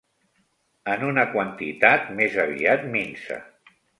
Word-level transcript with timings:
En 0.93 1.03
una 1.09 1.25
quantitat 1.35 2.09
més 2.21 2.39
aviat 2.47 2.89
minsa. 2.97 3.41